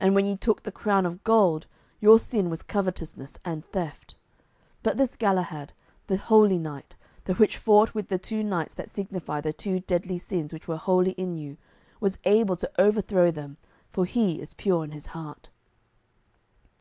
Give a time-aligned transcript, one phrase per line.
[0.00, 1.68] And when ye took the crown of gold
[2.00, 4.16] your sin was covetousness and theft.
[4.82, 5.72] But this Galahad,
[6.08, 6.96] the holy knight,
[7.26, 10.78] the which fought with the two knights that signify the two deadly sins which were
[10.78, 11.58] wholly in you,
[12.00, 13.56] was able to overthrow them,
[13.92, 15.48] for he is pure in his heart."